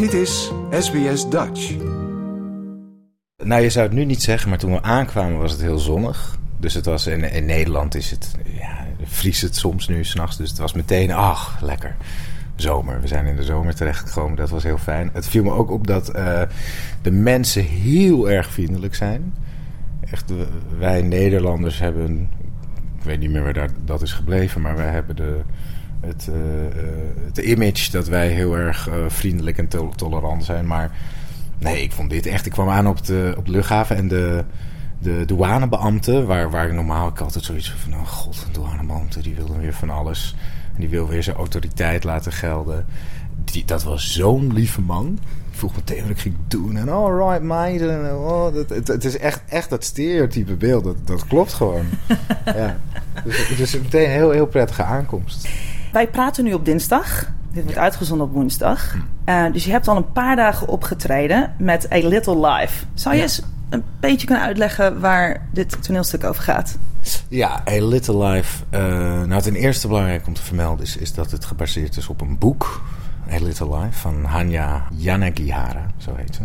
Dit 0.00 0.12
is 0.12 0.52
SBS 0.70 1.28
Dutch. 1.28 1.76
Nou, 3.36 3.62
je 3.62 3.70
zou 3.70 3.86
het 3.86 3.94
nu 3.94 4.04
niet 4.04 4.22
zeggen, 4.22 4.48
maar 4.48 4.58
toen 4.58 4.72
we 4.72 4.82
aankwamen 4.82 5.38
was 5.38 5.52
het 5.52 5.60
heel 5.60 5.78
zonnig. 5.78 6.38
Dus 6.58 6.74
het 6.74 6.84
was 6.84 7.06
in, 7.06 7.32
in 7.32 7.44
Nederland 7.44 7.94
is 7.94 8.10
het, 8.10 8.34
ja, 8.58 8.86
vriest 9.02 9.42
het 9.42 9.56
soms 9.56 9.88
nu 9.88 10.04
s'nachts. 10.04 10.36
Dus 10.36 10.48
het 10.48 10.58
was 10.58 10.72
meteen, 10.72 11.12
ach, 11.12 11.60
lekker. 11.62 11.96
Zomer. 12.56 13.00
We 13.00 13.06
zijn 13.06 13.26
in 13.26 13.36
de 13.36 13.42
zomer 13.42 13.74
terechtgekomen. 13.74 14.36
Dat 14.36 14.50
was 14.50 14.62
heel 14.62 14.78
fijn. 14.78 15.10
Het 15.12 15.28
viel 15.28 15.42
me 15.42 15.50
ook 15.50 15.70
op 15.70 15.86
dat 15.86 16.16
uh, 16.16 16.42
de 17.02 17.12
mensen 17.12 17.64
heel 17.64 18.30
erg 18.30 18.50
vriendelijk 18.50 18.94
zijn. 18.94 19.34
Echt, 20.10 20.32
wij 20.78 21.02
Nederlanders 21.02 21.78
hebben, 21.78 22.30
ik 22.98 23.04
weet 23.04 23.20
niet 23.20 23.30
meer 23.30 23.52
waar 23.52 23.68
dat 23.84 24.02
is 24.02 24.12
gebleven, 24.12 24.60
maar 24.60 24.76
wij 24.76 24.90
hebben 24.90 25.16
de, 25.16 25.40
het, 26.00 26.28
uh, 26.30 26.36
het 27.24 27.38
image 27.38 27.90
dat 27.90 28.08
wij 28.08 28.28
heel 28.28 28.56
erg 28.56 28.88
uh, 28.88 28.94
vriendelijk 29.08 29.58
en 29.58 29.68
to 29.68 29.92
tolerant 29.96 30.44
zijn. 30.44 30.66
Maar 30.66 30.90
nee, 31.58 31.82
ik 31.82 31.92
vond 31.92 32.10
dit 32.10 32.26
echt. 32.26 32.46
Ik 32.46 32.52
kwam 32.52 32.68
aan 32.68 32.86
op 32.86 33.06
de, 33.06 33.34
op 33.36 33.46
de 33.46 33.50
luchthaven 33.50 33.96
en 33.96 34.08
de, 34.08 34.44
de 34.98 35.24
douanebeambte, 35.26 36.24
waar, 36.24 36.50
waar 36.50 36.66
ik 36.66 36.72
normaal 36.72 37.08
ik 37.08 37.20
altijd 37.20 37.44
zoiets 37.44 37.74
van: 37.78 37.94
oh 37.94 38.06
god, 38.06 38.44
een 38.46 38.52
douanebeambte 38.52 39.22
die 39.22 39.34
wilde 39.34 39.58
weer 39.58 39.74
van 39.74 39.90
alles. 39.90 40.34
En 40.74 40.80
die 40.80 40.88
wil 40.88 41.08
weer 41.08 41.22
zijn 41.22 41.36
autoriteit 41.36 42.04
laten 42.04 42.32
gelden. 42.32 42.86
Die, 43.44 43.64
dat 43.64 43.82
was 43.82 44.12
zo'n 44.12 44.52
lieve 44.52 44.80
man. 44.80 45.18
Ik 45.50 45.56
vroeg 45.56 45.74
meteen 45.74 46.02
wat 46.02 46.10
ik 46.10 46.18
ging 46.18 46.36
doen. 46.48 46.76
En 46.76 46.88
alright. 46.88 47.80
En, 47.80 48.14
oh, 48.14 48.54
dat, 48.54 48.68
het, 48.68 48.88
het, 48.88 49.04
is 49.04 49.18
echt, 49.18 49.42
echt 49.48 49.70
dat 49.70 49.84
stereotype 49.84 50.54
beeld. 50.54 50.84
Dat, 50.84 50.96
dat 51.04 51.26
klopt 51.26 51.52
gewoon. 51.52 51.84
ja. 52.44 52.78
Dus 53.24 53.48
het 53.48 53.58
is 53.58 53.80
meteen 53.80 54.04
een 54.04 54.10
heel, 54.10 54.30
heel 54.30 54.46
prettige 54.46 54.82
aankomst. 54.82 55.48
Wij 55.92 56.08
praten 56.08 56.44
nu 56.44 56.52
op 56.52 56.64
dinsdag. 56.64 57.32
Dit 57.52 57.64
wordt 57.64 57.78
uitgezonden 57.78 58.26
op 58.26 58.32
woensdag. 58.32 58.94
Uh, 59.26 59.52
dus 59.52 59.64
je 59.64 59.70
hebt 59.70 59.88
al 59.88 59.96
een 59.96 60.12
paar 60.12 60.36
dagen 60.36 60.68
opgetreden 60.68 61.54
met 61.58 61.92
A 61.92 62.08
Little 62.08 62.46
Life. 62.46 62.84
Zou 62.94 63.14
je 63.14 63.20
ja. 63.20 63.26
eens 63.26 63.42
een 63.68 63.84
beetje 64.00 64.26
kunnen 64.26 64.44
uitleggen 64.44 65.00
waar 65.00 65.48
dit 65.52 65.82
toneelstuk 65.82 66.24
over 66.24 66.42
gaat? 66.42 66.78
Ja, 67.28 67.62
A 67.68 67.84
Little 67.84 68.26
Life. 68.26 68.64
Uh, 68.70 68.80
nou, 69.22 69.42
ten 69.42 69.54
eerste 69.54 69.88
belangrijk 69.88 70.26
om 70.26 70.34
te 70.34 70.42
vermelden 70.42 70.84
is, 70.84 70.96
is 70.96 71.14
dat 71.14 71.30
het 71.30 71.44
gebaseerd 71.44 71.96
is 71.96 72.08
op 72.08 72.20
een 72.20 72.38
boek. 72.38 72.82
A 73.32 73.38
Little 73.42 73.78
Life 73.78 73.98
van 73.98 74.24
Hanya 74.24 74.86
Yanagihara, 74.90 75.86
zo 75.96 76.14
heet 76.16 76.34
ze. 76.34 76.42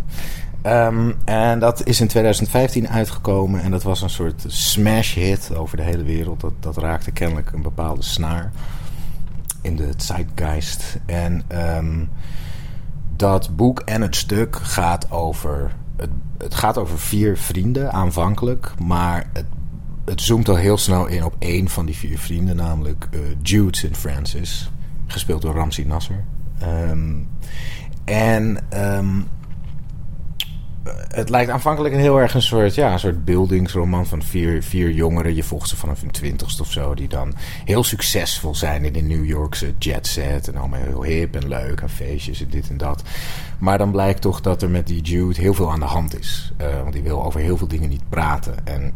Um, 0.69 1.15
en 1.25 1.59
dat 1.59 1.85
is 1.85 2.01
in 2.01 2.07
2015 2.07 2.89
uitgekomen 2.89 3.61
en 3.61 3.71
dat 3.71 3.83
was 3.83 4.01
een 4.01 4.09
soort 4.09 4.43
smash 4.47 5.13
hit 5.13 5.55
over 5.55 5.77
de 5.77 5.83
hele 5.83 6.03
wereld. 6.03 6.41
Dat, 6.41 6.53
dat 6.59 6.77
raakte 6.77 7.11
kennelijk 7.11 7.51
een 7.51 7.61
bepaalde 7.61 8.03
snaar 8.03 8.51
in 9.65 9.75
de 9.75 9.93
zeitgeist. 9.97 10.97
En 11.05 11.43
um, 11.77 12.09
dat 13.15 13.55
boek 13.55 13.79
en 13.79 14.01
het 14.01 14.15
stuk 14.15 14.55
gaat 14.55 15.11
over. 15.11 15.71
Het, 15.97 16.09
het 16.37 16.55
gaat 16.55 16.77
over 16.77 16.99
vier 16.99 17.37
vrienden 17.37 17.91
aanvankelijk, 17.91 18.71
maar 18.83 19.29
het, 19.33 19.45
het 20.05 20.21
zoomt 20.21 20.49
al 20.49 20.55
heel 20.55 20.77
snel 20.77 21.05
in 21.05 21.23
op 21.23 21.35
één 21.39 21.69
van 21.69 21.85
die 21.85 21.95
vier 21.95 22.19
vrienden, 22.19 22.55
namelijk 22.55 23.07
uh, 23.11 23.19
Jude 23.41 23.77
St. 23.77 23.97
Francis, 23.97 24.71
gespeeld 25.07 25.41
door 25.41 25.55
Ramsey 25.55 25.83
Nasser. 25.83 26.23
Um, 26.63 27.27
en 28.03 28.57
um, 28.73 29.27
het 31.07 31.29
lijkt 31.29 31.51
aanvankelijk 31.51 31.93
een 31.93 31.99
heel 31.99 32.19
erg 32.19 32.33
een 32.33 32.41
soort, 32.41 32.75
ja, 32.75 32.93
een 32.93 32.99
soort 32.99 33.25
beeldingsroman 33.25 34.05
van 34.05 34.23
vier, 34.23 34.63
vier 34.63 34.91
jongeren. 34.91 35.35
Je 35.35 35.43
volgt 35.43 35.69
ze 35.69 35.75
vanaf 35.75 36.01
hun 36.01 36.11
twintigste 36.11 36.61
of 36.61 36.71
zo. 36.71 36.93
Die 36.93 37.07
dan 37.07 37.33
heel 37.65 37.83
succesvol 37.83 38.55
zijn 38.55 38.85
in 38.85 38.93
de 38.93 39.01
New 39.01 39.25
Yorkse 39.25 39.73
jet 39.79 40.07
set. 40.07 40.47
En 40.47 40.55
allemaal 40.55 40.79
heel 40.79 41.03
hip 41.03 41.35
en 41.35 41.47
leuk 41.47 41.81
en 41.81 41.89
feestjes 41.89 42.41
en 42.41 42.49
dit 42.49 42.69
en 42.69 42.77
dat. 42.77 43.03
Maar 43.57 43.77
dan 43.77 43.91
blijkt 43.91 44.21
toch 44.21 44.41
dat 44.41 44.61
er 44.61 44.69
met 44.69 44.87
die 44.87 45.01
Jude 45.01 45.41
heel 45.41 45.53
veel 45.53 45.71
aan 45.71 45.79
de 45.79 45.85
hand 45.85 46.19
is. 46.19 46.53
Uh, 46.61 46.81
want 46.81 46.93
die 46.93 47.03
wil 47.03 47.23
over 47.23 47.39
heel 47.39 47.57
veel 47.57 47.67
dingen 47.67 47.89
niet 47.89 48.09
praten. 48.09 48.67
En 48.67 48.93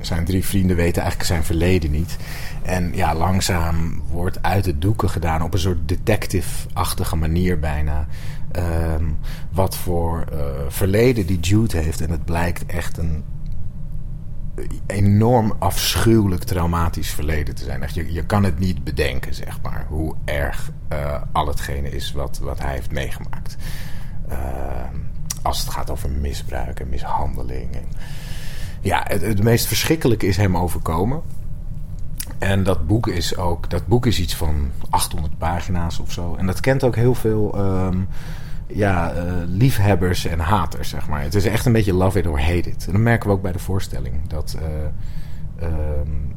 zijn 0.00 0.24
drie 0.24 0.44
vrienden 0.44 0.76
weten 0.76 1.02
eigenlijk 1.02 1.30
zijn 1.30 1.44
verleden 1.44 1.90
niet. 1.90 2.16
En 2.62 2.92
ja, 2.94 3.14
langzaam 3.14 4.02
wordt 4.10 4.42
uit 4.42 4.66
het 4.66 4.80
doeken 4.80 5.10
gedaan 5.10 5.42
op 5.42 5.52
een 5.52 5.58
soort 5.58 5.88
detective-achtige 5.88 7.16
manier 7.16 7.58
bijna. 7.58 8.06
Um, 8.56 9.18
wat 9.50 9.76
voor 9.76 10.24
uh, 10.32 10.38
verleden 10.68 11.26
die 11.26 11.40
Jude 11.40 11.78
heeft. 11.78 12.00
En 12.00 12.10
het 12.10 12.24
blijkt 12.24 12.66
echt 12.66 12.98
een 12.98 13.24
enorm 14.86 15.54
afschuwelijk 15.58 16.44
traumatisch 16.44 17.10
verleden 17.10 17.54
te 17.54 17.64
zijn. 17.64 17.82
Echt, 17.82 17.94
je, 17.94 18.12
je 18.12 18.24
kan 18.24 18.44
het 18.44 18.58
niet 18.58 18.84
bedenken, 18.84 19.34
zeg 19.34 19.58
maar, 19.62 19.86
hoe 19.88 20.14
erg 20.24 20.70
uh, 20.92 21.22
al 21.32 21.46
hetgene 21.46 21.90
is 21.90 22.12
wat, 22.12 22.38
wat 22.38 22.58
hij 22.58 22.72
heeft 22.72 22.90
meegemaakt. 22.90 23.56
Uh, 24.30 24.36
als 25.42 25.60
het 25.60 25.68
gaat 25.68 25.90
over 25.90 26.10
misbruik 26.10 26.80
en 26.80 26.88
mishandeling. 26.88 27.74
En, 27.74 27.84
ja, 28.80 29.04
het, 29.06 29.22
het 29.22 29.42
meest 29.42 29.66
verschrikkelijke 29.66 30.26
is 30.26 30.36
hem 30.36 30.56
overkomen. 30.56 31.22
En 32.38 32.62
dat 32.62 32.86
boek 32.86 33.06
is 33.06 33.36
ook, 33.36 33.70
dat 33.70 33.86
boek 33.86 34.06
is 34.06 34.20
iets 34.20 34.36
van 34.36 34.70
800 34.90 35.38
pagina's 35.38 35.98
of 35.98 36.12
zo. 36.12 36.34
En 36.34 36.46
dat 36.46 36.60
kent 36.60 36.84
ook 36.84 36.96
heel 36.96 37.14
veel 37.14 37.58
um, 37.58 38.08
ja, 38.66 39.14
uh, 39.14 39.22
liefhebbers 39.46 40.26
en 40.26 40.38
haters, 40.38 40.88
zeg 40.88 41.08
maar. 41.08 41.22
Het 41.22 41.34
is 41.34 41.44
echt 41.44 41.66
een 41.66 41.72
beetje 41.72 41.94
love 41.94 42.18
it 42.18 42.26
or 42.26 42.40
hate 42.40 42.70
it. 42.70 42.86
En 42.86 42.92
dat 42.92 43.00
merken 43.00 43.28
we 43.28 43.34
ook 43.34 43.42
bij 43.42 43.52
de 43.52 43.58
voorstelling. 43.58 44.28
Dat, 44.28 44.56
uh, 45.60 45.68
um, 45.68 46.34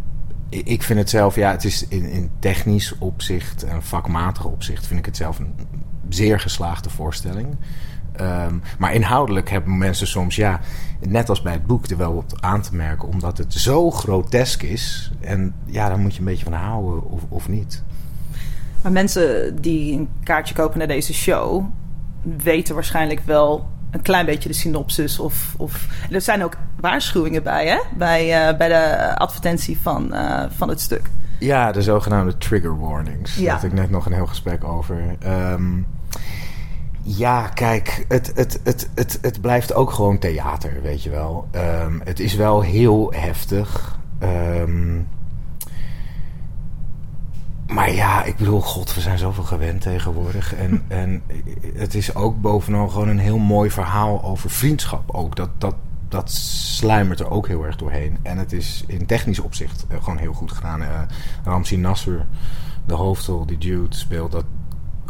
ik 0.49 0.83
vind 0.83 0.99
het 0.99 1.09
zelf, 1.09 1.35
ja, 1.35 1.51
het 1.51 1.63
is 1.63 1.87
in, 1.87 2.09
in 2.09 2.31
technisch 2.39 2.97
opzicht 2.97 3.63
en 3.63 3.83
vakmatig 3.83 4.45
opzicht 4.45 4.87
vind 4.87 4.99
ik 4.99 5.05
het 5.05 5.17
zelf 5.17 5.39
een 5.39 5.53
zeer 6.09 6.39
geslaagde 6.39 6.89
voorstelling. 6.89 7.57
Um, 8.21 8.61
maar 8.77 8.93
inhoudelijk 8.93 9.49
hebben 9.49 9.77
mensen 9.77 10.07
soms, 10.07 10.35
ja, 10.35 10.59
net 11.07 11.29
als 11.29 11.41
bij 11.41 11.53
het 11.53 11.67
boek, 11.67 11.87
er 11.87 11.97
wel 11.97 12.15
wat 12.15 12.41
aan 12.41 12.61
te 12.61 12.75
merken, 12.75 13.07
omdat 13.07 13.37
het 13.37 13.53
zo 13.53 13.91
grotesk 13.91 14.63
is. 14.63 15.11
En 15.19 15.53
ja, 15.65 15.87
daar 15.87 15.99
moet 15.99 16.13
je 16.13 16.19
een 16.19 16.25
beetje 16.25 16.43
van 16.43 16.53
houden 16.53 17.09
of, 17.09 17.21
of 17.29 17.49
niet. 17.49 17.83
Maar 18.81 18.91
mensen 18.91 19.55
die 19.61 19.97
een 19.97 20.09
kaartje 20.23 20.55
kopen 20.55 20.77
naar 20.77 20.87
deze 20.87 21.13
show, 21.13 21.65
weten 22.21 22.75
waarschijnlijk 22.75 23.21
wel 23.25 23.67
een 23.91 24.01
klein 24.01 24.25
beetje 24.25 24.49
de 24.49 24.55
synopsis. 24.55 25.19
Of, 25.19 25.53
of, 25.57 25.87
er 26.11 26.21
zijn 26.21 26.43
ook 26.43 26.53
waarschuwingen 26.79 27.43
bij, 27.43 27.67
hè? 27.67 27.79
Bij, 27.97 28.49
uh, 28.51 28.57
bij 28.57 28.67
de 28.67 29.15
advertentie 29.17 29.77
van, 29.81 30.09
uh, 30.13 30.43
van 30.49 30.69
het 30.69 30.81
stuk. 30.81 31.09
Ja, 31.39 31.71
de 31.71 31.81
zogenaamde 31.81 32.37
trigger 32.37 32.79
warnings. 32.79 33.35
Ja. 33.35 33.43
Daar 33.43 33.53
had 33.53 33.63
ik 33.63 33.73
net 33.73 33.89
nog 33.89 34.05
een 34.05 34.13
heel 34.13 34.27
gesprek 34.27 34.63
over. 34.63 35.15
Um, 35.25 35.87
ja, 37.01 37.47
kijk, 37.47 38.05
het, 38.07 38.31
het, 38.35 38.59
het, 38.63 38.89
het, 38.95 39.19
het 39.21 39.41
blijft 39.41 39.73
ook 39.73 39.91
gewoon 39.91 40.19
theater, 40.19 40.81
weet 40.81 41.03
je 41.03 41.09
wel. 41.09 41.47
Um, 41.55 42.01
het 42.03 42.19
is 42.19 42.35
wel 42.35 42.61
heel 42.61 43.13
heftig. 43.15 43.99
Um, 44.23 45.07
maar 47.69 47.93
ja, 47.93 48.23
ik 48.23 48.37
bedoel, 48.37 48.61
god, 48.61 48.93
we 48.95 49.01
zijn 49.01 49.17
zoveel 49.17 49.43
gewend 49.43 49.81
tegenwoordig. 49.81 50.55
En, 50.55 50.83
en 50.87 51.23
het 51.73 51.95
is 51.95 52.15
ook 52.15 52.41
bovenal 52.41 52.87
gewoon 52.87 53.07
een 53.07 53.19
heel 53.19 53.37
mooi 53.37 53.71
verhaal 53.71 54.23
over 54.23 54.49
vriendschap. 54.49 55.15
Ook 55.15 55.35
dat, 55.35 55.49
dat, 55.57 55.75
dat 56.07 56.31
sluimert 56.31 57.19
er 57.19 57.29
ook 57.29 57.47
heel 57.47 57.65
erg 57.65 57.75
doorheen. 57.75 58.17
En 58.21 58.37
het 58.37 58.53
is 58.53 58.83
in 58.87 59.05
technisch 59.05 59.39
opzicht 59.39 59.85
gewoon 59.89 60.17
heel 60.17 60.33
goed 60.33 60.51
gedaan. 60.51 60.81
Uh, 60.81 61.01
Ramsey 61.43 61.77
Nasser, 61.77 62.27
de 62.85 62.93
hoofdrol 62.93 63.45
die 63.45 63.57
Jude 63.57 63.95
speelt, 63.95 64.31
dat, 64.31 64.45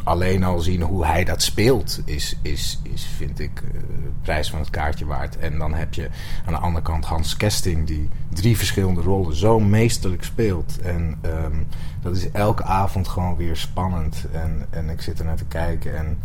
alleen 0.04 0.44
al 0.44 0.60
zien 0.60 0.82
hoe 0.82 1.06
hij 1.06 1.24
dat 1.24 1.42
speelt, 1.42 2.02
is, 2.06 2.38
is, 2.42 2.80
is 2.84 3.06
vind 3.06 3.40
ik, 3.40 3.62
uh, 3.62 3.82
prijs 4.22 4.50
van 4.50 4.60
het 4.60 4.70
kaartje 4.70 5.06
waard. 5.06 5.38
En 5.38 5.58
dan 5.58 5.74
heb 5.74 5.94
je 5.94 6.10
aan 6.46 6.54
de 6.54 6.60
andere 6.60 6.84
kant 6.84 7.06
Hans 7.06 7.38
Kesting, 7.38 7.88
die 7.88 8.10
drie 8.30 8.58
verschillende 8.58 9.02
rollen 9.02 9.36
zo 9.36 9.60
meesterlijk 9.60 10.24
speelt. 10.24 10.80
En 10.80 11.20
um, 11.26 11.68
dat 12.02 12.16
is 12.16 12.32
elke 12.32 12.64
avond 12.64 13.08
gewoon 13.08 13.36
weer 13.36 13.56
spannend. 13.56 14.26
En, 14.32 14.66
en 14.70 14.90
ik 14.90 15.02
zit 15.02 15.20
er 15.20 15.26
naar 15.26 15.36
te 15.36 15.46
kijken. 15.46 15.98
En 15.98 16.18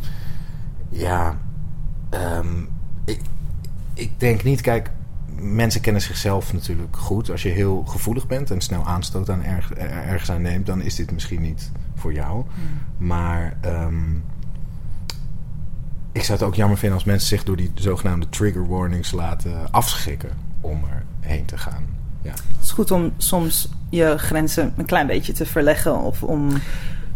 ja, 0.88 1.38
um, 2.10 2.68
ik, 3.04 3.20
ik 3.94 4.20
denk 4.20 4.42
niet, 4.42 4.60
kijk, 4.60 4.90
mensen 5.38 5.80
kennen 5.80 6.02
zichzelf 6.02 6.52
natuurlijk 6.52 6.96
goed. 6.96 7.30
Als 7.30 7.42
je 7.42 7.48
heel 7.48 7.84
gevoelig 7.86 8.26
bent 8.26 8.50
en 8.50 8.60
snel 8.60 8.84
aanstoot 8.84 9.30
aan 9.30 9.42
erg, 9.42 9.72
ergens 9.72 10.30
aan 10.30 10.42
neemt, 10.42 10.66
dan 10.66 10.82
is 10.82 10.94
dit 10.94 11.12
misschien 11.12 11.42
niet 11.42 11.70
voor 11.94 12.12
jou. 12.12 12.36
Mm. 12.36 13.06
Maar 13.06 13.56
um, 13.64 14.24
ik 16.12 16.22
zou 16.22 16.38
het 16.38 16.46
ook 16.46 16.54
jammer 16.54 16.78
vinden 16.78 16.98
als 16.98 17.06
mensen 17.06 17.28
zich 17.28 17.44
door 17.44 17.56
die 17.56 17.72
zogenaamde 17.74 18.28
trigger 18.28 18.68
warnings 18.68 19.12
laten 19.12 19.70
afschrikken 19.70 20.30
om 20.60 20.84
erheen 21.20 21.44
te 21.44 21.58
gaan. 21.58 21.86
Ja. 22.22 22.30
Het 22.30 22.62
is 22.62 22.70
goed 22.70 22.90
om 22.90 23.12
soms 23.16 23.68
je 23.88 24.18
grenzen 24.18 24.72
een 24.76 24.84
klein 24.86 25.06
beetje 25.06 25.32
te 25.32 25.46
verleggen 25.46 25.98
of 25.98 26.22
om 26.22 26.48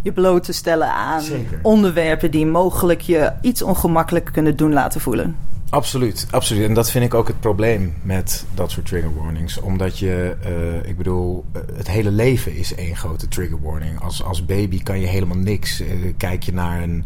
je 0.02 0.12
bloot 0.12 0.44
te 0.44 0.52
stellen 0.52 0.92
aan 0.92 1.20
Zeker. 1.20 1.58
onderwerpen 1.62 2.30
die 2.30 2.46
mogelijk 2.46 3.00
je 3.00 3.32
iets 3.40 3.62
ongemakkelijk 3.62 4.30
kunnen 4.32 4.56
doen 4.56 4.72
laten 4.72 5.00
voelen. 5.00 5.36
Absoluut, 5.70 6.26
absoluut. 6.30 6.68
En 6.68 6.74
dat 6.74 6.90
vind 6.90 7.04
ik 7.04 7.14
ook 7.14 7.28
het 7.28 7.40
probleem 7.40 7.94
met 8.02 8.44
dat 8.54 8.70
soort 8.70 8.86
trigger 8.86 9.14
warnings. 9.14 9.60
Omdat 9.60 9.98
je, 9.98 10.36
uh, 10.82 10.88
ik 10.88 10.96
bedoel, 10.96 11.44
het 11.72 11.88
hele 11.88 12.10
leven 12.10 12.56
is 12.56 12.74
één 12.74 12.96
grote 12.96 13.28
trigger 13.28 13.60
warning. 13.62 14.00
Als, 14.00 14.22
als 14.22 14.44
baby 14.44 14.82
kan 14.82 15.00
je 15.00 15.06
helemaal 15.06 15.36
niks. 15.36 15.80
Uh, 15.80 15.88
kijk 16.16 16.42
je 16.42 16.52
naar 16.52 16.82
een 16.82 17.04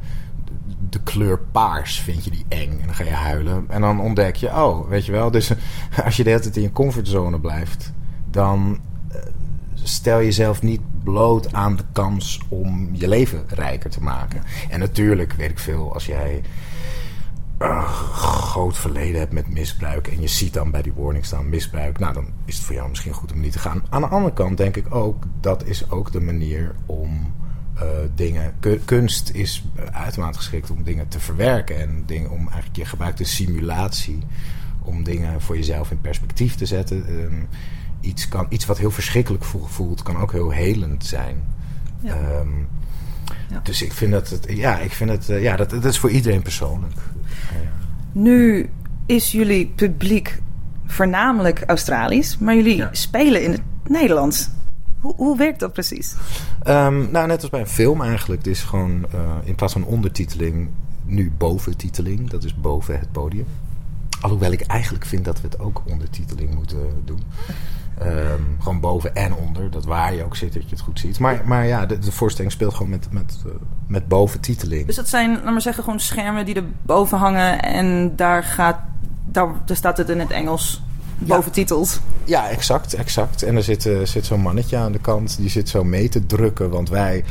de 0.92 1.00
kleur 1.02 1.38
paars 1.52 2.00
vind 2.00 2.24
je 2.24 2.30
die 2.30 2.44
eng. 2.48 2.78
En 2.80 2.86
dan 2.86 2.94
ga 2.94 3.04
je 3.04 3.10
huilen. 3.10 3.64
En 3.68 3.80
dan 3.80 4.00
ontdek 4.00 4.36
je, 4.36 4.48
oh, 4.48 4.88
weet 4.88 5.06
je 5.06 5.12
wel. 5.12 5.30
Dus 5.30 5.52
als 6.04 6.16
je 6.16 6.22
de 6.24 6.30
hele 6.30 6.42
tijd 6.42 6.56
in 6.56 6.62
je 6.62 6.72
comfortzone 6.72 7.40
blijft, 7.40 7.92
dan 8.30 8.80
eh, 9.08 9.20
stel 9.74 10.22
jezelf 10.22 10.62
niet 10.62 10.80
bloot 11.04 11.52
aan 11.52 11.76
de 11.76 11.84
kans 11.92 12.40
om 12.48 12.88
je 12.92 13.08
leven 13.08 13.44
rijker 13.48 13.90
te 13.90 14.02
maken. 14.02 14.42
En 14.68 14.78
natuurlijk 14.78 15.32
weet 15.32 15.50
ik 15.50 15.58
veel, 15.58 15.92
als 15.92 16.06
jij 16.06 16.42
een 17.64 17.82
groot 18.12 18.78
verleden 18.78 19.20
hebt 19.20 19.32
met 19.32 19.48
misbruik 19.48 20.08
en 20.08 20.20
je 20.20 20.28
ziet 20.28 20.52
dan 20.52 20.70
bij 20.70 20.82
die 20.82 20.92
warning 20.96 21.24
staan 21.24 21.48
misbruik, 21.48 21.98
nou 21.98 22.14
dan 22.14 22.26
is 22.44 22.56
het 22.56 22.64
voor 22.64 22.74
jou 22.74 22.88
misschien 22.88 23.12
goed 23.12 23.32
om 23.32 23.40
niet 23.40 23.52
te 23.52 23.58
gaan. 23.58 23.82
Aan 23.88 24.00
de 24.00 24.06
andere 24.06 24.34
kant 24.34 24.56
denk 24.56 24.76
ik 24.76 24.94
ook, 24.94 25.24
dat 25.40 25.64
is 25.66 25.90
ook 25.90 26.12
de 26.12 26.20
manier 26.20 26.74
om 26.86 27.34
uh, 27.76 27.82
dingen. 28.14 28.54
Kunst 28.84 29.30
is 29.30 29.64
uitermate 29.92 30.38
geschikt 30.38 30.70
om 30.70 30.82
dingen 30.82 31.08
te 31.08 31.20
verwerken 31.20 31.80
en 31.80 32.02
dingen 32.06 32.30
om 32.30 32.48
eigenlijk 32.48 32.76
je 32.76 32.84
gebruikt 32.84 33.20
een 33.20 33.26
simulatie 33.26 34.22
om 34.82 35.02
dingen 35.02 35.40
voor 35.40 35.56
jezelf 35.56 35.90
in 35.90 36.00
perspectief 36.00 36.54
te 36.54 36.66
zetten. 36.66 37.08
Um, 37.08 37.48
iets, 38.00 38.28
kan, 38.28 38.46
iets 38.48 38.66
wat 38.66 38.78
heel 38.78 38.90
verschrikkelijk 38.90 39.44
voelt, 39.44 40.02
kan 40.02 40.16
ook 40.16 40.32
heel 40.32 40.50
helend 40.50 41.06
zijn. 41.06 41.44
Ja. 42.00 42.38
Um, 42.40 42.68
ja. 43.48 43.60
Dus 43.62 43.82
ik 43.82 43.92
vind 43.92 44.12
dat 44.12 44.28
het, 44.28 44.46
ja, 44.48 44.78
ik 44.78 44.92
vind 44.92 45.10
het, 45.10 45.28
uh, 45.28 45.42
ja, 45.42 45.56
dat, 45.56 45.70
dat 45.70 45.84
is 45.84 45.98
voor 45.98 46.10
iedereen 46.10 46.42
persoonlijk. 46.42 46.94
Nu 48.12 48.70
is 49.06 49.32
jullie 49.32 49.72
publiek 49.74 50.42
voornamelijk 50.86 51.62
Australisch, 51.66 52.38
maar 52.38 52.54
jullie 52.54 52.76
ja. 52.76 52.88
spelen 52.92 53.42
in 53.42 53.50
het 53.50 53.62
Nederlands. 53.86 54.50
Hoe, 55.00 55.14
hoe 55.16 55.36
werkt 55.36 55.60
dat 55.60 55.72
precies? 55.72 56.14
Um, 56.66 57.10
nou, 57.10 57.26
net 57.26 57.40
als 57.40 57.50
bij 57.50 57.60
een 57.60 57.66
film 57.66 58.02
eigenlijk. 58.02 58.44
Het 58.44 58.54
is 58.54 58.62
gewoon 58.62 59.06
uh, 59.14 59.20
in 59.44 59.54
plaats 59.54 59.72
van 59.72 59.84
ondertiteling 59.84 60.68
nu 61.04 61.32
boventiteling. 61.38 62.30
Dat 62.30 62.44
is 62.44 62.54
boven 62.54 62.98
het 62.98 63.12
podium. 63.12 63.46
Alhoewel 64.22 64.52
ik 64.52 64.60
eigenlijk 64.60 65.04
vind 65.06 65.24
dat 65.24 65.40
we 65.40 65.48
het 65.48 65.58
ook 65.58 65.82
ondertiteling 65.88 66.54
moeten 66.54 66.78
doen. 67.04 67.22
Um, 68.02 68.56
gewoon 68.58 68.80
boven 68.80 69.14
en 69.14 69.34
onder. 69.34 69.70
Dat 69.70 69.84
waar 69.84 70.14
je 70.14 70.24
ook 70.24 70.36
zit, 70.36 70.52
dat 70.52 70.62
je 70.62 70.70
het 70.70 70.80
goed 70.80 71.00
ziet. 71.00 71.18
Maar, 71.18 71.42
maar 71.44 71.66
ja, 71.66 71.86
de, 71.86 71.98
de 71.98 72.12
voorstelling 72.12 72.52
speelt 72.52 72.74
gewoon 72.74 72.90
met, 72.90 73.06
met, 73.10 73.38
uh, 73.46 73.52
met 73.86 74.08
boventiteling. 74.08 74.86
Dus 74.86 74.96
dat 74.96 75.08
zijn, 75.08 75.30
laat 75.30 75.52
maar 75.52 75.60
zeggen, 75.60 75.84
gewoon 75.84 76.00
schermen 76.00 76.44
die 76.44 76.54
er 76.54 76.64
boven 76.82 77.18
hangen. 77.18 77.62
En 77.62 78.16
daar, 78.16 78.44
gaat, 78.44 78.78
daar, 79.24 79.48
daar 79.64 79.76
staat 79.76 79.96
het 79.96 80.08
in 80.08 80.20
het 80.20 80.30
Engels 80.30 80.82
boventiteld. 81.18 82.00
Ja, 82.24 82.48
exact, 82.48 82.94
exact. 82.94 83.42
En 83.42 83.56
er 83.56 83.62
zit, 83.62 83.84
uh, 83.84 84.04
zit 84.04 84.26
zo'n 84.26 84.40
mannetje 84.40 84.76
aan 84.76 84.92
de 84.92 84.98
kant. 84.98 85.36
Die 85.36 85.50
zit 85.50 85.68
zo 85.68 85.84
mee 85.84 86.08
te 86.08 86.26
drukken. 86.26 86.70
Want 86.70 86.88
wij 86.88 87.24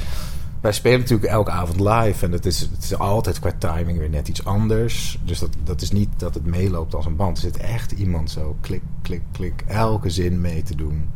wij 0.62 0.72
spelen 0.72 1.00
natuurlijk 1.00 1.32
elke 1.32 1.52
avond 1.52 1.80
live. 1.80 2.26
En 2.26 2.32
het 2.32 2.46
is, 2.46 2.60
het 2.60 2.84
is 2.84 2.98
altijd 2.98 3.40
qua 3.40 3.52
timing 3.58 3.98
weer 3.98 4.10
net 4.10 4.28
iets 4.28 4.46
anders. 4.46 5.20
Dus 5.24 5.40
dat, 5.40 5.50
dat 5.64 5.82
is 5.82 5.92
niet 5.92 6.10
dat 6.18 6.34
het 6.34 6.46
meeloopt 6.46 6.96
als 6.96 7.06
een 7.06 7.16
band. 7.16 7.38
Er 7.38 7.44
zit 7.44 7.58
echt 7.58 7.92
iemand 7.92 8.32
zo 8.32 8.58
klik, 8.62 8.82
klik, 9.02 9.22
klik. 9.32 9.64
Elke 9.68 10.10
zin 10.10 10.42
mee 10.42 10.64
te 10.64 10.76
doen. 10.76 11.10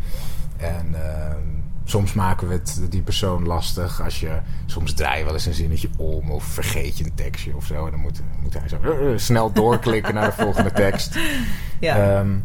En 0.57 0.87
uh, 0.91 1.35
soms 1.83 2.13
maken 2.13 2.47
we 2.47 2.53
het 2.53 2.81
die 2.89 3.01
persoon 3.01 3.45
lastig. 3.45 4.01
Als 4.03 4.19
je, 4.19 4.39
soms 4.65 4.93
draai 4.93 5.17
je 5.17 5.23
wel 5.23 5.33
eens 5.33 5.45
een 5.45 5.53
zinnetje 5.53 5.89
om. 5.97 6.31
Of 6.31 6.43
vergeet 6.43 6.97
je 6.97 7.03
een 7.03 7.15
tekstje 7.15 7.55
of 7.55 7.65
zo. 7.65 7.85
En 7.85 7.91
dan 7.91 7.99
moet, 7.99 8.21
moet 8.41 8.59
hij 8.59 8.69
zo 8.69 8.77
uh, 8.83 9.17
snel 9.17 9.51
doorklikken 9.51 10.13
naar 10.13 10.35
de 10.35 10.43
volgende 10.43 10.71
tekst. 10.71 11.17
Ja. 11.79 12.19
Um, 12.19 12.43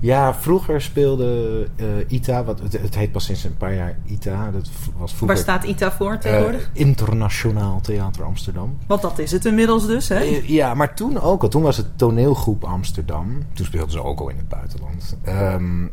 ja, 0.00 0.34
vroeger 0.34 0.82
speelde 0.82 1.66
uh, 1.76 1.86
ITA, 2.08 2.44
wat, 2.44 2.60
het, 2.60 2.72
het, 2.72 2.94
heet 2.94 3.12
pas 3.12 3.24
sinds 3.24 3.44
een 3.44 3.56
paar 3.56 3.74
jaar 3.74 3.98
ITA. 4.06 4.50
Dat 4.50 4.68
was 4.96 5.14
vroeger, 5.14 5.26
Waar 5.26 5.36
staat 5.36 5.64
ITA 5.64 5.92
voor 5.92 6.18
tegenwoordig? 6.18 6.70
Uh, 6.74 6.80
Internationaal 6.80 7.80
Theater 7.80 8.24
Amsterdam. 8.24 8.78
Want 8.86 9.02
dat 9.02 9.18
is 9.18 9.30
het 9.30 9.44
inmiddels 9.44 9.86
dus, 9.86 10.08
hè? 10.08 10.24
Uh, 10.24 10.48
ja, 10.48 10.74
maar 10.74 10.94
toen 10.94 11.20
ook 11.20 11.42
al. 11.42 11.48
Toen 11.48 11.62
was 11.62 11.76
het 11.76 11.98
toneelgroep 11.98 12.64
Amsterdam. 12.64 13.42
Toen 13.52 13.66
speelden 13.66 13.90
ze 13.90 14.02
ook 14.02 14.20
al 14.20 14.28
in 14.28 14.36
het 14.36 14.48
buitenland. 14.48 15.16
Um, 15.28 15.92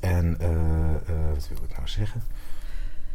en 0.00 0.36
wat 1.34 1.48
wil 1.48 1.64
ik 1.68 1.76
nou 1.76 1.88
zeggen? 1.88 2.22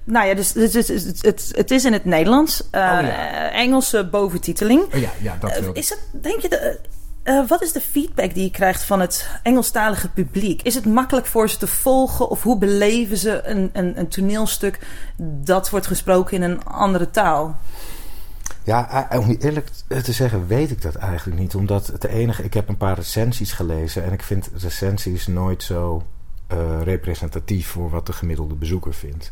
Nou 0.10 0.28
ja, 0.28 0.34
dus 0.34 0.54
het, 0.54 0.74
het, 0.74 0.88
het, 1.22 1.52
het, 1.56 1.72
is 1.72 1.86
in 1.86 1.94
het 1.94 2.06
Nederlands. 2.06 2.62
Uh, 2.62 2.68
oh, 2.82 3.02
ja. 3.02 3.52
Engelse 3.52 4.08
boventiteling. 4.12 4.82
Oh, 4.94 5.00
ja, 5.00 5.10
ja, 5.22 5.38
dat 5.40 5.60
wil 5.60 5.74
Is 5.74 5.90
het, 5.90 6.00
denk 6.12 6.42
je, 6.42 6.50
de, 6.50 6.80
uh, 7.24 7.48
wat 7.48 7.62
is 7.62 7.72
de 7.72 7.82
feedback 7.82 8.34
die 8.34 8.44
je 8.44 8.52
krijgt 8.52 8.84
van 8.84 9.00
het 9.00 9.30
Engelstalige 9.44 10.10
publiek? 10.10 10.62
Is 10.62 10.76
het 10.76 10.86
makkelijk 10.86 11.26
voor 11.26 11.50
ze 11.50 11.58
te 11.58 11.68
volgen 11.68 12.30
of 12.30 12.44
hoe 12.44 12.58
beleven 12.58 13.18
ze 13.18 13.42
een, 13.44 13.70
een, 13.74 14.00
een 14.00 14.08
toneelstuk 14.08 14.80
dat 15.18 15.70
wordt 15.70 15.88
gesproken 15.88 16.36
in 16.38 16.42
een 16.42 16.64
andere 16.64 17.10
taal? 17.10 17.58
Ja, 18.64 19.08
om 19.12 19.36
eerlijk 19.40 19.70
te 19.88 20.12
zeggen 20.12 20.48
weet 20.48 20.72
ik 20.72 20.82
dat 20.82 20.96
eigenlijk 20.96 21.40
niet. 21.40 21.56
Omdat 21.56 21.88
het 21.88 22.04
enige... 22.04 22.44
Ik 22.44 22.54
heb 22.54 22.70
een 22.70 22.78
paar 22.78 22.96
recensies 22.96 23.52
gelezen... 23.52 24.04
en 24.04 24.12
ik 24.12 24.24
vind 24.24 24.50
recensies 24.54 25.28
nooit 25.28 25.64
zo 25.64 26.04
uh, 26.54 26.82
representatief... 26.84 27.68
voor 27.68 27.90
wat 27.90 28.06
de 28.06 28.14
gemiddelde 28.14 28.56
bezoeker 28.56 28.94
vindt. 28.94 29.32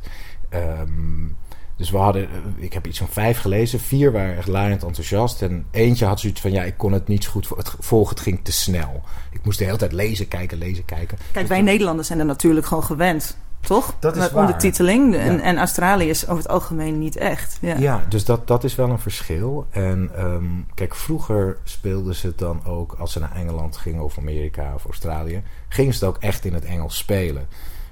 Um, 0.49 1.37
dus 1.77 1.89
we 1.89 1.97
hadden, 1.97 2.29
ik 2.55 2.73
heb 2.73 2.87
iets 2.87 2.97
van 2.97 3.07
vijf 3.07 3.39
gelezen. 3.39 3.79
Vier 3.79 4.11
waren 4.11 4.37
echt 4.37 4.47
laaiend 4.47 4.83
enthousiast. 4.83 5.41
En 5.41 5.65
eentje 5.71 6.05
had 6.05 6.19
zoiets 6.19 6.41
van, 6.41 6.51
ja, 6.51 6.63
ik 6.63 6.77
kon 6.77 6.91
het 6.91 7.07
niet 7.07 7.23
zo 7.23 7.31
goed 7.31 7.47
volgen. 7.79 8.15
Het 8.15 8.23
ging 8.23 8.39
te 8.43 8.51
snel. 8.51 9.03
Ik 9.31 9.39
moest 9.43 9.59
de 9.59 9.65
hele 9.65 9.77
tijd 9.77 9.91
lezen, 9.91 10.27
kijken, 10.27 10.57
lezen, 10.57 10.85
kijken. 10.85 11.17
Kijk, 11.17 11.33
dus 11.33 11.47
wij 11.47 11.61
Nederlanders 11.61 12.07
zijn 12.07 12.19
er 12.19 12.25
natuurlijk 12.25 12.65
gewoon 12.65 12.83
gewend. 12.83 13.37
Toch? 13.59 13.95
Dat 13.99 14.15
is 14.15 14.21
Met 14.21 14.33
ondertiteling. 14.33 15.13
Ja. 15.13 15.19
En, 15.19 15.39
en 15.39 15.57
Australië 15.57 16.09
is 16.09 16.27
over 16.27 16.43
het 16.43 16.51
algemeen 16.51 16.99
niet 16.99 17.15
echt. 17.15 17.57
Ja, 17.61 17.77
ja 17.77 18.05
dus 18.09 18.25
dat, 18.25 18.47
dat 18.47 18.63
is 18.63 18.75
wel 18.75 18.89
een 18.89 18.99
verschil. 18.99 19.65
En 19.69 20.11
um, 20.19 20.65
kijk, 20.73 20.95
vroeger 20.95 21.57
speelden 21.63 22.15
ze 22.15 22.27
het 22.27 22.37
dan 22.37 22.65
ook... 22.65 22.95
als 22.99 23.11
ze 23.11 23.19
naar 23.19 23.35
Engeland 23.35 23.77
gingen 23.77 24.03
of 24.03 24.17
Amerika 24.17 24.73
of 24.73 24.85
Australië... 24.85 25.43
gingen 25.69 25.93
ze 25.93 26.05
het 26.05 26.15
ook 26.15 26.21
echt 26.21 26.45
in 26.45 26.53
het 26.53 26.65
Engels 26.65 26.97
spelen. 26.97 27.47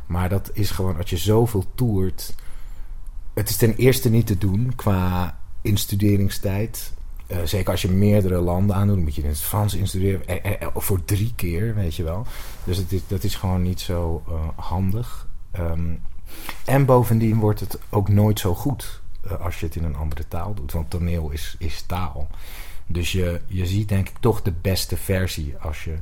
Maar 0.06 0.30
dat 0.30 0.50
is 0.54 0.72
gewoon, 0.72 0.98
als 0.98 1.10
je 1.10 1.18
zoveel 1.18 1.64
toert 1.76 2.36
het 3.36 3.50
is 3.50 3.58
ten 3.58 3.76
eerste 3.76 4.10
niet 4.10 4.28
te 4.28 4.38
doen 4.38 4.74
qua 4.76 5.38
instuderingstijd. 5.62 6.94
Uh, 7.28 7.38
zeker 7.44 7.72
als 7.72 7.82
je 7.82 7.90
meerdere 7.90 8.40
landen 8.40 8.76
aandoet, 8.76 9.00
moet 9.00 9.16
je 9.16 9.22
in 9.22 9.28
het 9.28 9.40
Frans 9.40 9.74
instuderen. 9.74 10.28
Eh, 10.28 10.62
eh, 10.62 10.68
voor 10.76 11.06
drie 11.06 11.34
keer, 11.36 11.76
weet 11.76 11.96
je 11.96 12.04
wel. 12.04 12.26
Dus 12.64 12.78
het 12.78 12.92
is, 12.92 13.02
dat 13.08 13.24
is 13.24 13.36
gewoon 13.36 13.62
niet 13.62 13.80
zo 13.80 14.24
handig. 14.56 15.28
Um, 15.60 16.02
en 16.66 16.86
bovendien 16.86 17.40
wordt 17.40 17.60
het 17.60 17.80
ook 17.90 18.10
nooit 18.10 18.40
zo 18.40 18.56
goed 18.56 19.02
als 19.40 19.60
je 19.60 19.66
het 19.66 19.76
in 19.76 19.84
een 19.84 19.96
andere 19.96 20.28
taal 20.28 20.54
doet. 20.54 20.72
Want 20.72 20.90
toneel 20.90 21.30
is, 21.30 21.56
is 21.60 21.82
taal. 21.82 22.28
Dus 22.88 23.12
je, 23.12 23.42
je 23.48 23.66
ziet 23.66 23.90
denk 23.90 24.10
ik 24.10 24.18
toch 24.20 24.42
de 24.42 24.54
beste 24.62 24.98
versie 24.98 25.58
als 25.58 25.84
je 25.84 25.96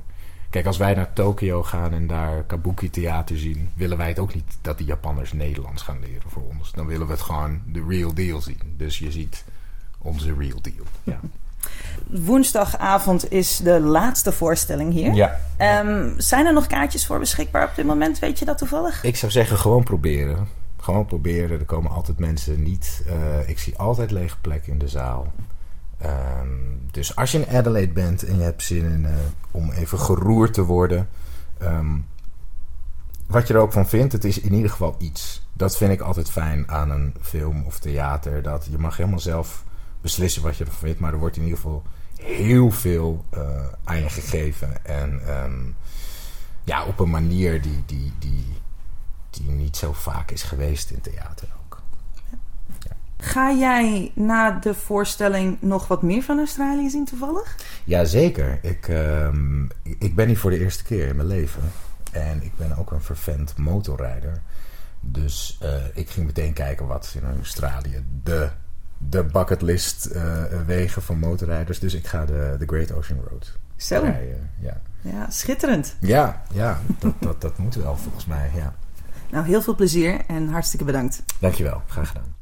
Kijk, 0.53 0.65
als 0.65 0.77
wij 0.77 0.93
naar 0.93 1.13
Tokio 1.13 1.63
gaan 1.63 1.93
en 1.93 2.07
daar 2.07 2.43
kabuki 2.43 2.89
theater 2.89 3.37
zien, 3.37 3.69
willen 3.75 3.97
wij 3.97 4.07
het 4.07 4.19
ook 4.19 4.33
niet 4.33 4.57
dat 4.61 4.77
de 4.77 4.83
Japanners 4.83 5.33
Nederlands 5.33 5.81
gaan 5.81 5.99
leren 5.99 6.29
voor 6.29 6.43
ons. 6.57 6.71
Dan 6.71 6.85
willen 6.85 7.05
we 7.05 7.13
het 7.13 7.21
gewoon 7.21 7.61
de 7.65 7.85
real 7.87 8.13
deal 8.13 8.41
zien. 8.41 8.73
Dus 8.77 8.99
je 8.99 9.11
ziet 9.11 9.43
onze 9.97 10.33
real 10.37 10.61
deal. 10.61 10.85
Ja. 11.03 11.19
Woensdagavond 12.07 13.31
is 13.31 13.57
de 13.57 13.79
laatste 13.79 14.31
voorstelling 14.31 14.93
hier. 14.93 15.13
Ja. 15.13 15.39
Um, 15.85 16.13
zijn 16.17 16.45
er 16.45 16.53
nog 16.53 16.67
kaartjes 16.67 17.05
voor 17.05 17.19
beschikbaar 17.19 17.69
op 17.69 17.75
dit 17.75 17.85
moment? 17.85 18.19
Weet 18.19 18.39
je 18.39 18.45
dat 18.45 18.57
toevallig? 18.57 19.03
Ik 19.03 19.15
zou 19.15 19.31
zeggen, 19.31 19.57
gewoon 19.57 19.83
proberen. 19.83 20.47
Gewoon 20.79 21.05
proberen. 21.05 21.59
Er 21.59 21.65
komen 21.65 21.91
altijd 21.91 22.19
mensen 22.19 22.63
niet. 22.63 23.03
Uh, 23.07 23.49
ik 23.49 23.59
zie 23.59 23.77
altijd 23.77 24.11
lege 24.11 24.37
plekken 24.41 24.71
in 24.71 24.79
de 24.79 24.87
zaal. 24.87 25.33
Um, 26.05 26.81
dus 26.91 27.15
als 27.15 27.31
je 27.31 27.45
in 27.45 27.57
Adelaide 27.57 27.91
bent 27.91 28.23
en 28.23 28.37
je 28.37 28.43
hebt 28.43 28.63
zin 28.63 28.85
in, 28.85 29.03
uh, 29.03 29.11
om 29.51 29.71
even 29.71 29.99
geroerd 29.99 30.53
te 30.53 30.63
worden. 30.63 31.09
Um, 31.61 32.05
wat 33.27 33.47
je 33.47 33.53
er 33.53 33.59
ook 33.59 33.71
van 33.71 33.87
vindt, 33.87 34.13
het 34.13 34.23
is 34.23 34.39
in 34.39 34.53
ieder 34.53 34.69
geval 34.69 34.95
iets. 34.97 35.47
Dat 35.53 35.77
vind 35.77 35.91
ik 35.91 36.01
altijd 36.01 36.31
fijn 36.31 36.69
aan 36.69 36.89
een 36.89 37.13
film 37.21 37.63
of 37.63 37.79
theater. 37.79 38.41
Dat 38.41 38.67
je 38.71 38.77
mag 38.77 38.97
helemaal 38.97 39.19
zelf 39.19 39.63
beslissen 40.01 40.43
wat 40.43 40.57
je 40.57 40.63
ervan 40.63 40.79
vindt. 40.79 40.99
Maar 40.99 41.13
er 41.13 41.19
wordt 41.19 41.35
in 41.35 41.43
ieder 41.43 41.57
geval 41.57 41.83
heel 42.17 42.71
veel 42.71 43.25
uh, 43.33 43.41
aan 43.83 44.01
je 44.01 44.09
gegeven. 44.09 44.85
En 44.85 45.21
um, 45.43 45.75
ja, 46.63 46.85
op 46.85 46.99
een 46.99 47.09
manier 47.09 47.61
die, 47.61 47.83
die, 47.85 48.13
die, 48.19 48.45
die 49.29 49.49
niet 49.49 49.77
zo 49.77 49.93
vaak 49.93 50.31
is 50.31 50.43
geweest 50.43 50.89
in 50.89 51.01
theater. 51.01 51.47
Ga 53.23 53.51
jij 53.51 54.11
na 54.15 54.51
de 54.51 54.73
voorstelling 54.73 55.57
nog 55.59 55.87
wat 55.87 56.01
meer 56.01 56.21
van 56.21 56.37
Australië 56.37 56.89
zien 56.89 57.05
toevallig? 57.05 57.55
Jazeker. 57.83 58.59
Ik, 58.61 58.87
uh, 58.87 59.27
ik 59.83 60.15
ben 60.15 60.27
hier 60.27 60.37
voor 60.37 60.49
de 60.49 60.59
eerste 60.59 60.83
keer 60.83 61.07
in 61.07 61.15
mijn 61.15 61.27
leven. 61.27 61.61
En 62.11 62.43
ik 62.43 62.51
ben 62.57 62.77
ook 62.77 62.91
een 62.91 63.01
vervent 63.01 63.57
motorrijder. 63.57 64.41
Dus 64.99 65.59
uh, 65.63 65.69
ik 65.93 66.09
ging 66.09 66.25
meteen 66.25 66.53
kijken 66.53 66.87
wat 66.87 67.15
in 67.21 67.35
Australië 67.37 68.05
de, 68.23 68.49
de 68.97 69.23
bucketlist 69.23 70.09
uh, 70.11 70.43
wegen 70.65 71.01
van 71.01 71.19
motorrijders. 71.19 71.79
Dus 71.79 71.93
ik 71.93 72.07
ga 72.07 72.25
de, 72.25 72.55
de 72.59 72.65
Great 72.65 72.91
Ocean 72.91 73.19
Road 73.29 73.57
Zo. 73.75 74.01
rijden. 74.01 74.49
Ja. 74.59 74.81
ja, 75.01 75.29
schitterend. 75.29 75.95
Ja, 75.99 76.43
ja 76.53 76.79
dat, 76.99 77.13
dat, 77.19 77.41
dat 77.41 77.57
moet 77.57 77.75
wel 77.75 77.97
volgens 77.97 78.25
mij. 78.25 78.51
Ja. 78.55 78.75
Nou, 79.31 79.45
heel 79.45 79.61
veel 79.61 79.75
plezier 79.75 80.21
en 80.27 80.49
hartstikke 80.49 80.85
bedankt. 80.85 81.23
Dankjewel, 81.39 81.81
graag 81.87 82.07
gedaan. 82.07 82.41